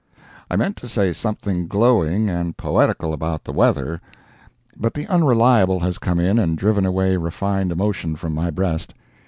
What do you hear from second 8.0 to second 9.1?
from my breast.